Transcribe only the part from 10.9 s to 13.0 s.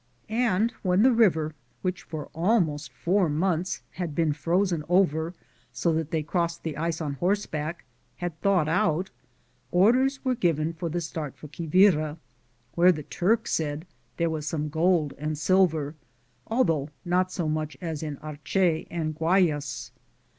start for Quivira, where